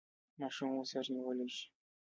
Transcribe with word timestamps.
ماشوم 0.39 0.69
مو 0.75 0.83
سر 0.91 1.05
نیولی 1.15 1.47
شي؟ 1.55 1.65